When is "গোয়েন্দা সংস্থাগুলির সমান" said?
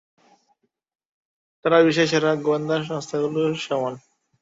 2.45-3.93